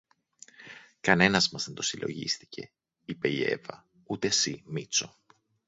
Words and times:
Κανένας 1.01 1.49
μας 1.49 1.65
δεν 1.65 1.75
το 1.75 1.81
συλλογίστηκε, 1.81 2.71
είπε 3.05 3.29
η 3.29 3.41
Εύα, 3.43 3.87
ούτε 4.03 4.29
συ, 4.29 4.61
Μήτσο 4.65 5.17